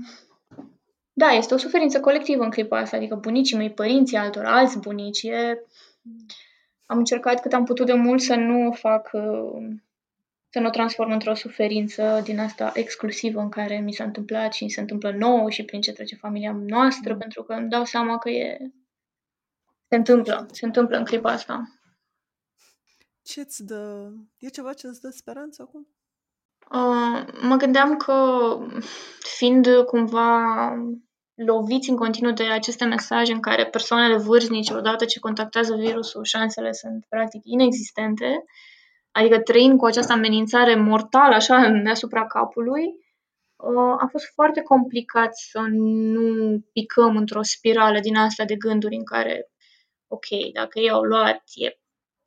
da, 1.14 1.28
este 1.28 1.54
o 1.54 1.58
suferință 1.58 2.00
colectivă 2.00 2.44
în 2.44 2.50
clipa 2.50 2.78
asta, 2.78 2.96
adică 2.96 3.16
bunicii 3.16 3.58
mei, 3.58 3.74
părinții 3.74 4.18
altor, 4.18 4.46
alți 4.46 4.80
bunici, 4.80 5.24
e... 5.24 5.64
am 6.86 6.98
încercat 6.98 7.42
cât 7.42 7.54
am 7.54 7.66
putut 7.66 7.86
de 7.86 7.94
mult 7.94 8.22
să 8.22 8.36
nu 8.36 8.68
o 8.68 8.72
fac, 8.72 9.10
uh, 9.14 9.76
să 10.50 10.60
nu 10.60 10.68
o 10.68 10.70
transform 10.70 11.12
într-o 11.12 11.34
suferință 11.34 12.22
din 12.24 12.40
asta 12.40 12.72
exclusivă 12.74 13.40
în 13.40 13.50
care 13.50 13.80
mi 13.80 13.94
s-a 13.94 14.04
întâmplat 14.04 14.54
și 14.54 14.70
se 14.70 14.80
întâmplă 14.80 15.12
nouă 15.12 15.50
și 15.50 15.64
prin 15.64 15.82
ce 15.82 15.92
trece 15.92 16.16
familia 16.16 16.52
noastră, 16.52 17.14
mm. 17.14 17.20
pentru 17.20 17.44
că 17.44 17.54
îmi 17.54 17.70
dau 17.70 17.86
seama 17.86 18.18
că 18.18 18.30
e... 18.30 18.72
se 19.88 19.96
întâmplă, 19.96 20.48
se 20.52 20.66
întâmplă 20.66 20.98
în 20.98 21.06
clipa 21.06 21.32
asta. 21.32 21.72
Ce-ți 23.24 23.66
dă... 23.66 24.12
E 24.38 24.50
ceva 24.50 24.74
ce 24.74 24.88
îți 24.88 25.02
dă 25.02 25.10
speranță 25.10 25.62
acum? 25.62 25.88
Uh, 26.72 27.26
mă 27.42 27.56
gândeam 27.58 27.98
că, 27.98 28.14
fiind 29.38 29.68
cumva 29.86 30.40
loviți 31.36 31.90
în 31.90 31.96
continuu 31.96 32.32
de 32.34 32.44
aceste 32.44 32.86
mesaje 32.86 33.34
în 33.34 33.40
care 33.40 33.66
persoanele 33.66 34.18
vârstnice, 34.18 34.74
odată 34.74 35.06
ce 35.06 35.20
contactează 35.20 35.76
virusul, 35.76 36.24
șansele 36.24 36.72
sunt 36.72 37.06
practic 37.10 37.42
inexistente, 37.44 38.44
adică 39.12 39.40
trăind 39.40 39.80
cu 39.80 39.86
această 39.86 40.14
amenințare 40.14 40.76
mortală 40.76 41.36
așa 41.36 41.70
deasupra 41.84 42.26
capului, 42.26 42.86
uh, 43.56 43.96
a 43.98 44.08
fost 44.12 44.26
foarte 44.34 44.62
complicat 44.62 45.36
să 45.36 45.60
nu 45.70 46.60
picăm 46.74 47.18
într-o 47.18 47.42
spirală 47.42 48.00
din 48.00 48.16
asta 48.16 48.46
de 48.46 48.56
gânduri 48.56 48.96
în 48.96 49.04
care, 49.04 49.52
ok, 50.08 50.54
dacă 50.54 50.80
ei 50.80 50.90
au 50.90 51.02
luat, 51.02 51.44
e, 51.54 51.80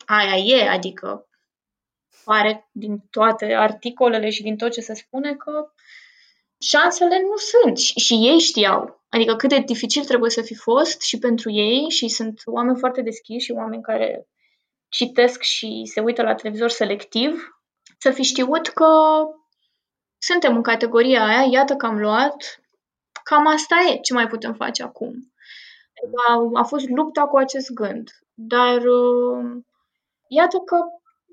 aia 0.06 0.36
e, 0.36 0.68
adică 0.68 1.29
pare 2.24 2.68
din 2.72 2.98
toate 3.10 3.54
articolele 3.54 4.30
și 4.30 4.42
din 4.42 4.56
tot 4.56 4.72
ce 4.72 4.80
se 4.80 4.94
spune 4.94 5.34
că 5.34 5.72
șansele 6.58 7.20
nu 7.20 7.36
sunt 7.36 7.78
și, 7.78 7.98
și 7.98 8.14
ei 8.14 8.38
știau. 8.38 9.00
Adică 9.08 9.36
cât 9.36 9.48
de 9.48 9.58
dificil 9.58 10.04
trebuie 10.04 10.30
să 10.30 10.42
fi 10.42 10.54
fost 10.54 11.00
și 11.00 11.18
pentru 11.18 11.50
ei 11.50 11.90
și 11.90 12.08
sunt 12.08 12.42
oameni 12.44 12.78
foarte 12.78 13.02
deschiși 13.02 13.44
și 13.44 13.52
oameni 13.52 13.82
care 13.82 14.28
citesc 14.88 15.42
și 15.42 15.82
se 15.84 16.00
uită 16.00 16.22
la 16.22 16.34
televizor 16.34 16.68
selectiv, 16.68 17.60
să 17.98 18.10
fi 18.10 18.22
știut 18.22 18.68
că 18.68 18.86
suntem 20.18 20.56
în 20.56 20.62
categoria 20.62 21.24
aia, 21.24 21.46
iată 21.50 21.74
că 21.74 21.86
am 21.86 21.98
luat, 21.98 22.60
cam 23.24 23.46
asta 23.46 23.76
e, 23.88 23.98
ce 24.00 24.12
mai 24.12 24.26
putem 24.26 24.54
face 24.54 24.82
acum. 24.82 25.32
A, 26.28 26.50
a 26.54 26.62
fost 26.62 26.88
lupta 26.88 27.22
cu 27.22 27.36
acest 27.36 27.70
gând, 27.70 28.10
dar 28.34 28.76
uh, 28.76 29.62
iată 30.28 30.58
că 30.58 30.76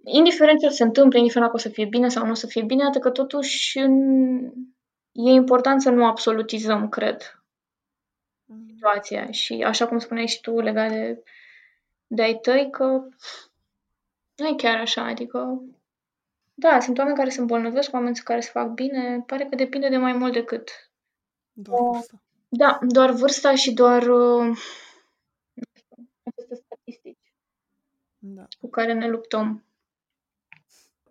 indiferent 0.07 0.59
ce 0.59 0.69
se 0.69 0.83
întâmple, 0.83 1.17
indiferent 1.17 1.51
dacă 1.51 1.65
o 1.65 1.67
să 1.69 1.73
fie 1.75 1.85
bine 1.85 2.09
sau 2.09 2.25
nu 2.25 2.31
o 2.31 2.33
să 2.33 2.47
fie 2.47 2.63
bine, 2.63 2.83
atât 2.83 3.01
că 3.01 3.09
totuși 3.09 3.79
e 5.11 5.29
important 5.29 5.81
să 5.81 5.89
nu 5.89 6.05
absolutizăm, 6.05 6.89
cred, 6.89 7.43
mm. 8.45 8.65
situația. 8.67 9.31
Și 9.31 9.63
așa 9.65 9.87
cum 9.87 9.99
spuneai 9.99 10.27
și 10.27 10.41
tu, 10.41 10.59
legat 10.59 10.89
de 10.89 11.23
de-ai 12.07 12.39
tăi 12.41 12.69
că 12.71 12.85
nu 14.35 14.47
e 14.47 14.55
chiar 14.57 14.79
așa, 14.79 15.03
adică 15.03 15.61
da, 16.53 16.79
sunt 16.79 16.97
oameni 16.97 17.17
care 17.17 17.29
se 17.29 17.39
îmbolnăvesc, 17.39 17.93
oameni 17.93 18.15
care 18.15 18.39
se 18.39 18.49
fac 18.49 18.67
bine, 18.67 19.23
pare 19.25 19.45
că 19.45 19.55
depinde 19.55 19.89
de 19.89 19.97
mai 19.97 20.13
mult 20.13 20.33
decât 20.33 20.69
doar 21.53 21.79
vârsta. 21.91 22.21
Da, 22.49 22.79
doar 22.81 23.11
vârsta 23.11 23.55
și 23.55 23.73
doar 23.73 24.07
uh, 24.07 24.57
aceste 26.23 26.55
statistici 26.55 27.33
da. 28.17 28.47
cu 28.59 28.69
care 28.69 28.93
ne 28.93 29.07
luptăm. 29.07 29.66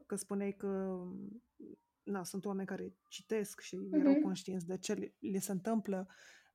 Că 0.07 0.17
spuneai 0.17 0.53
că 0.53 0.99
na, 2.03 2.25
sunt 2.25 2.45
oameni 2.45 2.67
care 2.67 2.93
citesc 3.09 3.61
și 3.61 3.77
uh-huh. 3.77 4.01
erau 4.01 4.15
conștienți 4.23 4.67
de 4.67 4.79
ce 4.79 4.93
le, 4.93 5.15
le 5.33 5.39
se 5.39 5.53
întâmplă. 5.53 6.07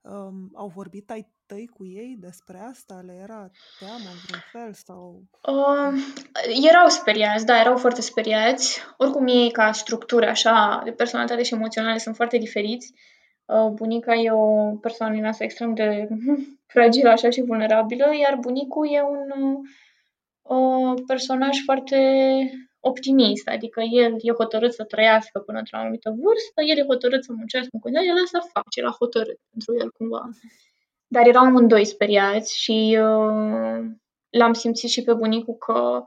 Um, 0.01 0.49
au 0.53 0.67
vorbit 0.67 1.09
ai 1.09 1.31
tăi 1.45 1.67
cu 1.67 1.85
ei 1.85 2.15
despre 2.19 2.59
asta? 2.59 3.01
Le 3.05 3.13
era 3.13 3.49
teamă 3.79 4.09
în 4.11 4.19
vreun 4.25 4.43
fel? 4.51 4.73
Sau... 4.73 5.23
Uh, 5.47 5.93
erau 6.69 6.87
speriați, 6.87 7.45
da, 7.45 7.59
erau 7.59 7.77
foarte 7.77 8.01
speriați. 8.01 8.79
Oricum 8.97 9.27
ei 9.27 9.51
ca 9.51 9.71
structură 9.71 10.27
așa 10.29 10.81
de 10.83 10.91
personalitate 10.91 11.43
și 11.43 11.53
emoționale 11.53 11.97
sunt 11.97 12.15
foarte 12.15 12.37
diferiți. 12.37 12.93
Uh, 13.45 13.71
bunica 13.73 14.13
e 14.13 14.31
o 14.31 14.75
persoană 14.75 15.13
din 15.13 15.25
asta 15.25 15.43
extrem 15.43 15.73
de 15.73 16.07
fragilă 16.73 17.09
așa 17.09 17.29
și 17.29 17.41
vulnerabilă, 17.41 18.05
iar 18.21 18.37
bunicul 18.39 18.87
e 18.91 19.01
un 19.01 19.55
uh, 20.41 21.01
personaj 21.07 21.57
foarte 21.63 21.97
optimist, 22.81 23.47
adică 23.47 23.81
el 23.81 24.13
e 24.17 24.31
hotărât 24.31 24.73
să 24.73 24.83
trăiască 24.83 25.39
până 25.39 25.57
într-o 25.57 25.77
anumită 25.77 26.09
vârstă, 26.09 26.61
el 26.61 26.77
e 26.77 26.91
hotărât 26.91 27.23
să 27.23 27.31
muncească 27.35 27.69
în 27.71 27.79
continuare, 27.79 28.09
el 28.09 28.23
asta 28.23 28.39
face, 28.53 28.79
el 28.79 28.87
a 28.87 28.95
hotărât 28.99 29.39
pentru 29.49 29.75
el 29.77 29.91
cumva. 29.91 30.29
Dar 31.07 31.27
erau 31.27 31.43
amândoi 31.43 31.85
speriați 31.85 32.57
și 32.61 32.97
uh, 33.01 33.79
l-am 34.29 34.53
simțit 34.53 34.89
și 34.89 35.03
pe 35.03 35.13
bunicul 35.13 35.53
că 35.53 36.03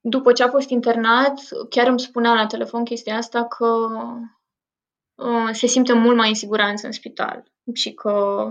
după 0.00 0.32
ce 0.32 0.42
a 0.42 0.48
fost 0.48 0.68
internat, 0.68 1.40
chiar 1.68 1.86
îmi 1.86 2.00
spunea 2.00 2.34
la 2.34 2.46
telefon 2.46 2.84
chestia 2.84 3.16
asta 3.16 3.46
că 3.46 3.66
uh, 3.66 4.39
se 5.52 5.66
simte 5.66 5.92
mult 5.92 6.16
mai 6.16 6.28
în 6.28 6.34
siguranță 6.34 6.86
în 6.86 6.92
spital 6.92 7.44
și 7.74 7.92
că 7.92 8.46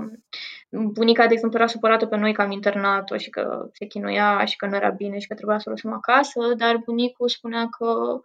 bunica, 0.72 1.28
de 1.28 1.34
exemplu, 1.34 1.60
era 1.60 1.68
supărată 1.68 2.06
pe 2.06 2.16
noi 2.16 2.34
că 2.34 2.42
am 2.42 2.52
internat-o 2.52 3.18
și 3.18 3.30
că 3.30 3.70
se 3.74 3.86
chinuia 3.86 4.46
și 4.46 4.56
că 4.56 4.66
nu 4.66 4.76
era 4.76 4.90
bine 4.90 5.20
și 5.20 5.28
că 5.28 5.34
trebuia 5.34 5.58
să 5.58 5.64
o 5.68 5.72
lăsăm 5.72 5.94
acasă, 5.94 6.54
dar 6.58 6.78
bunicul 6.78 7.30
spunea 7.30 7.68
că, 7.68 8.22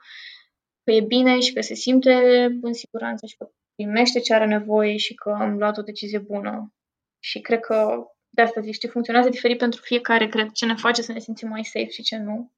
că 0.84 0.90
e 0.90 1.00
bine 1.00 1.40
și 1.40 1.52
că 1.52 1.60
se 1.60 1.74
simte 1.74 2.14
în 2.62 2.72
siguranță 2.72 3.26
și 3.26 3.36
că 3.36 3.48
primește 3.74 4.20
ce 4.20 4.34
are 4.34 4.46
nevoie 4.46 4.96
și 4.96 5.14
că 5.14 5.36
am 5.38 5.58
luat 5.58 5.78
o 5.78 5.82
decizie 5.82 6.18
bună. 6.18 6.72
Și 7.18 7.40
cred 7.40 7.60
că, 7.60 8.06
de 8.28 8.42
asta 8.42 8.60
zic, 8.60 8.72
știi, 8.72 8.88
funcționează 8.88 9.28
diferit 9.28 9.58
pentru 9.58 9.80
fiecare, 9.80 10.28
cred, 10.28 10.50
ce 10.50 10.66
ne 10.66 10.74
face 10.74 11.02
să 11.02 11.12
ne 11.12 11.18
simțim 11.18 11.48
mai 11.48 11.64
safe 11.64 11.88
și 11.88 12.02
ce 12.02 12.16
nu. 12.16 12.52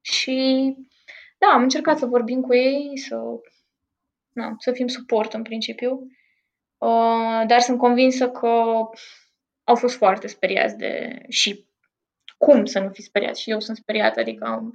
Și, 0.00 0.76
da, 1.38 1.46
am 1.46 1.62
încercat 1.62 1.98
să 1.98 2.06
vorbim 2.06 2.40
cu 2.40 2.54
ei, 2.54 2.98
să, 2.98 3.16
na, 4.34 4.54
să 4.58 4.72
fim 4.72 4.86
suport 4.86 5.32
în 5.32 5.42
principiu. 5.42 6.06
Uh, 6.78 7.42
dar 7.46 7.60
sunt 7.60 7.78
convinsă 7.78 8.30
că 8.30 8.48
au 9.64 9.74
fost 9.74 9.96
foarte 9.96 10.26
speriați 10.26 10.76
de 10.76 11.22
și 11.28 11.66
cum 12.38 12.64
să 12.64 12.78
nu 12.78 12.88
fi 12.88 13.02
speriați. 13.02 13.40
Și 13.40 13.50
eu 13.50 13.60
sunt 13.60 13.76
speriată, 13.76 14.20
adică 14.20 14.72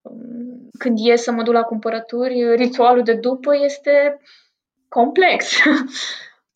um, 0.00 0.68
când 0.78 0.98
ies 0.98 1.22
să 1.22 1.32
mă 1.32 1.42
duc 1.42 1.52
la 1.52 1.62
cumpărături, 1.62 2.56
ritualul 2.56 3.02
de 3.02 3.14
după 3.14 3.56
este 3.56 4.20
complex. 4.88 5.52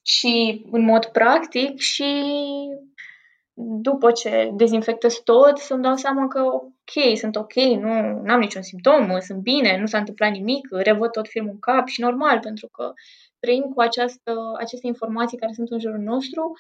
Și 0.02 0.64
în 0.70 0.84
mod 0.84 1.04
practic 1.04 1.78
și 1.78 2.24
după 3.81 4.11
ce 4.11 4.50
dezinfectez 4.52 5.14
tot, 5.14 5.59
să-mi 5.59 5.83
dau 5.83 5.97
seama 5.97 6.26
că 6.29 6.40
ok, 6.43 7.17
sunt 7.17 7.37
ok, 7.37 7.55
nu 7.55 7.90
am 8.33 8.40
niciun 8.40 8.62
simptom, 8.62 9.19
sunt 9.21 9.38
bine, 9.38 9.79
nu 9.79 9.87
s-a 9.87 9.99
întâmplat 9.99 10.31
nimic, 10.31 10.69
revăd 10.71 11.11
tot 11.11 11.29
filmul 11.29 11.53
în 11.53 11.59
cap 11.59 11.87
și 11.87 12.01
normal, 12.01 12.38
pentru 12.38 12.68
că 12.68 12.92
trăim 13.38 13.62
cu 13.62 13.81
această, 13.81 14.33
aceste 14.59 14.87
informații 14.87 15.38
care 15.38 15.53
sunt 15.53 15.70
în 15.70 15.79
jurul 15.79 15.99
nostru, 15.99 16.53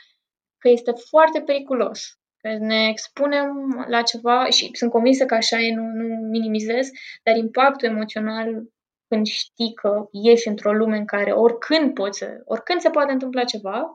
că 0.58 0.68
este 0.68 0.92
foarte 1.08 1.40
periculos. 1.40 2.14
Că 2.36 2.56
ne 2.58 2.88
expunem 2.88 3.50
la 3.88 4.02
ceva 4.02 4.48
și 4.48 4.70
sunt 4.72 4.90
convinsă 4.90 5.26
că 5.26 5.34
așa 5.34 5.60
e, 5.60 5.74
nu, 5.74 5.82
nu 5.82 6.28
minimizez, 6.28 6.88
dar 7.22 7.36
impactul 7.36 7.88
emoțional 7.88 8.62
când 9.08 9.26
știi 9.26 9.74
că 9.74 10.08
ești 10.12 10.48
într-o 10.48 10.72
lume 10.72 10.96
în 10.96 11.04
care 11.04 11.32
oricând 11.32 11.94
poți, 11.94 12.24
oricând 12.44 12.80
se 12.80 12.90
poate 12.90 13.12
întâmpla 13.12 13.44
ceva, 13.44 13.94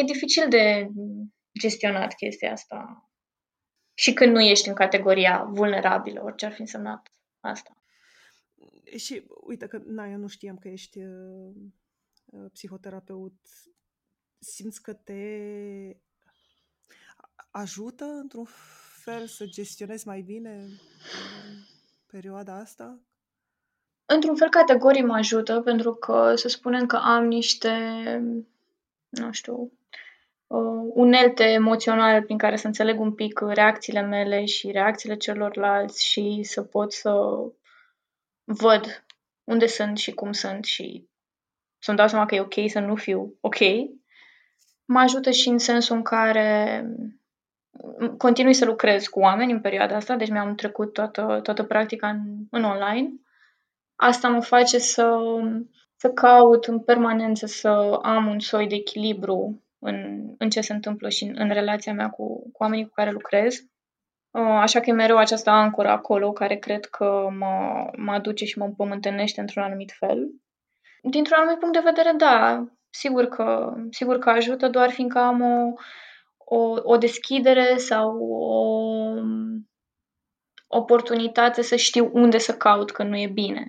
e 0.00 0.04
dificil 0.04 0.48
de 0.48 0.88
gestionat 1.58 2.14
chestia 2.14 2.52
asta. 2.52 3.08
Și 3.94 4.12
când 4.12 4.32
nu 4.32 4.40
ești 4.40 4.68
în 4.68 4.74
categoria 4.74 5.44
vulnerabilă, 5.44 6.22
orice 6.22 6.46
ar 6.46 6.52
fi 6.52 6.60
însemnat 6.60 7.12
asta. 7.40 7.76
Și 8.96 9.26
uite 9.46 9.66
că, 9.66 9.80
na, 9.84 10.08
eu 10.08 10.16
nu 10.16 10.26
știam 10.26 10.58
că 10.58 10.68
ești 10.68 10.98
uh, 10.98 11.54
uh, 12.24 12.50
psihoterapeut. 12.52 13.34
Simți 14.38 14.82
că 14.82 14.92
te 14.92 15.96
ajută 17.50 18.04
într-un 18.04 18.46
fel 19.02 19.26
să 19.26 19.44
gestionezi 19.44 20.06
mai 20.06 20.20
bine 20.20 20.66
uh, 20.68 21.74
perioada 22.06 22.54
asta? 22.54 23.00
Într-un 24.06 24.36
fel 24.36 24.48
categoric 24.48 25.04
mă 25.04 25.14
ajută, 25.14 25.60
pentru 25.60 25.94
că 25.94 26.34
să 26.34 26.48
spunem 26.48 26.86
că 26.86 26.96
am 26.96 27.26
niște, 27.26 27.70
nu 29.08 29.32
știu, 29.32 29.72
uh, 30.46 30.90
unelte 30.94 31.44
emoționale 31.44 32.22
prin 32.22 32.38
care 32.38 32.56
să 32.56 32.66
înțeleg 32.66 33.00
un 33.00 33.14
pic 33.14 33.38
reacțiile 33.38 34.00
mele 34.00 34.44
și 34.44 34.70
reacțiile 34.70 35.16
celorlalți 35.16 36.06
și 36.06 36.40
să 36.42 36.62
pot 36.62 36.92
să 36.92 37.12
văd 38.44 39.04
unde 39.44 39.66
sunt 39.66 39.98
și 39.98 40.12
cum 40.12 40.32
sunt 40.32 40.64
și 40.64 41.08
să-mi 41.78 41.96
dau 41.96 42.08
seama 42.08 42.26
că 42.26 42.34
e 42.34 42.40
ok 42.40 42.54
să 42.66 42.80
nu 42.80 42.94
fiu 42.94 43.36
ok, 43.40 43.58
mă 44.84 44.98
ajută 44.98 45.30
și 45.30 45.48
în 45.48 45.58
sensul 45.58 45.96
în 45.96 46.02
care 46.02 46.84
continui 48.18 48.54
să 48.54 48.64
lucrez 48.64 49.06
cu 49.06 49.20
oameni 49.20 49.52
în 49.52 49.60
perioada 49.60 49.96
asta, 49.96 50.16
deci 50.16 50.30
mi-am 50.30 50.54
trecut 50.54 50.92
toată, 50.92 51.40
toată 51.42 51.62
practica 51.62 52.08
în, 52.08 52.20
în 52.50 52.64
online. 52.64 53.12
Asta 53.96 54.28
mă 54.28 54.40
face 54.40 54.78
să, 54.78 55.18
să 55.96 56.10
caut 56.10 56.64
în 56.64 56.80
permanență 56.80 57.46
să 57.46 57.68
am 58.02 58.26
un 58.26 58.38
soi 58.38 58.66
de 58.66 58.74
echilibru 58.74 59.63
în, 59.84 60.28
în 60.38 60.50
ce 60.50 60.60
se 60.60 60.72
întâmplă 60.72 61.08
și 61.08 61.24
în, 61.24 61.34
în 61.38 61.48
relația 61.48 61.92
mea 61.92 62.08
cu, 62.10 62.50
cu 62.52 62.62
oamenii 62.62 62.84
cu 62.86 62.92
care 62.94 63.10
lucrez. 63.10 63.54
Uh, 64.30 64.58
așa 64.60 64.80
că 64.80 64.90
e 64.90 64.92
mereu 64.92 65.16
această 65.16 65.50
ancoră 65.50 65.88
acolo 65.88 66.32
care 66.32 66.56
cred 66.56 66.84
că 66.84 67.28
mă, 67.38 67.84
mă 67.96 68.12
aduce 68.12 68.44
și 68.44 68.58
mă 68.58 68.64
împământenește 68.64 69.40
într-un 69.40 69.62
anumit 69.62 69.92
fel. 69.98 70.28
Dintr-un 71.02 71.36
anumit 71.38 71.58
punct 71.58 71.74
de 71.74 71.90
vedere, 71.92 72.12
da, 72.16 72.64
sigur 72.90 73.24
că, 73.24 73.74
sigur 73.90 74.18
că 74.18 74.30
ajută, 74.30 74.68
doar 74.68 74.90
fiindcă 74.90 75.18
am 75.18 75.40
o, 75.40 75.72
o, 76.56 76.74
o 76.82 76.96
deschidere 76.96 77.76
sau 77.76 78.18
o 78.18 78.64
oportunitate 80.66 81.62
să 81.62 81.76
știu 81.76 82.10
unde 82.12 82.38
să 82.38 82.56
caut 82.56 82.90
că 82.90 83.02
nu 83.02 83.16
e 83.16 83.26
bine. 83.26 83.66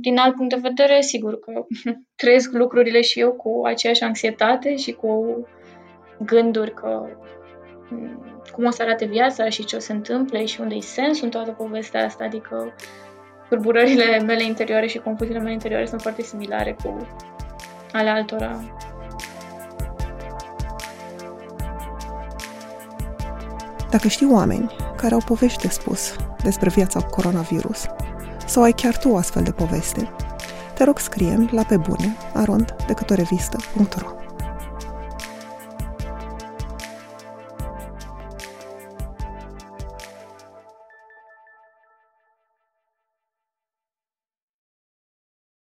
Uh-huh. 0.00 0.02
Din 0.02 0.18
alt 0.18 0.34
punct 0.34 0.54
de 0.54 0.60
vedere, 0.62 1.00
sigur 1.00 1.38
că 1.38 1.66
trăiesc 2.22 2.52
lucrurile 2.52 3.00
și 3.00 3.20
eu 3.20 3.32
cu 3.32 3.60
aceeași 3.64 4.02
anxietate 4.02 4.76
și 4.76 4.92
cu 4.92 5.44
gânduri 6.18 6.74
că 6.74 7.06
cum 8.52 8.64
o 8.64 8.70
să 8.70 8.82
arate 8.82 9.04
viața 9.04 9.48
și 9.48 9.64
ce 9.64 9.76
o 9.76 9.78
să 9.78 9.86
se 9.86 9.92
întâmple 9.92 10.44
și 10.44 10.60
unde 10.60 10.74
e 10.74 10.80
sensul 10.80 11.24
în 11.24 11.30
toată 11.30 11.50
povestea 11.50 12.04
asta, 12.04 12.24
adică 12.24 12.74
turburările 13.48 14.18
mele 14.18 14.44
interioare 14.44 14.86
și 14.86 14.98
confuziile 14.98 15.40
mele 15.40 15.52
interioare 15.52 15.86
sunt 15.86 16.00
foarte 16.00 16.22
similare 16.22 16.76
cu 16.82 17.06
ale 17.92 18.08
altora. 18.08 18.60
Dacă 23.90 24.08
știi 24.08 24.28
oameni 24.30 24.76
care 24.96 25.14
au 25.14 25.20
povești 25.26 25.62
de 25.62 25.68
spus 25.68 26.16
despre 26.42 26.68
viața 26.68 27.00
cu 27.00 27.10
coronavirus, 27.10 27.86
sau 28.50 28.62
ai 28.62 28.72
chiar 28.72 28.96
tu 28.96 29.10
o 29.10 29.16
astfel 29.16 29.42
de 29.42 29.52
poveste, 29.52 30.12
te 30.74 30.84
rog 30.84 30.98
scrie 30.98 31.48
la 31.50 31.62
pe 31.62 31.76
bune 31.76 32.16
arond 32.34 32.74
decât 32.86 33.10
o 33.10 33.14
revistă.ro 33.14 34.19